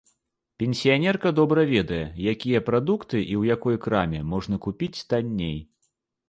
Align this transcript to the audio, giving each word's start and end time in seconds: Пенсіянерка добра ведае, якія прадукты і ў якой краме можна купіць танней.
Пенсіянерка 0.61 1.31
добра 1.39 1.65
ведае, 1.73 1.99
якія 2.33 2.61
прадукты 2.69 3.21
і 3.21 3.35
ў 3.41 3.53
якой 3.55 3.79
краме 3.85 4.23
можна 4.33 4.61
купіць 4.65 5.05
танней. 5.15 5.55